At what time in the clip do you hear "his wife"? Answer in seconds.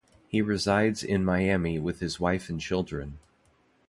1.99-2.49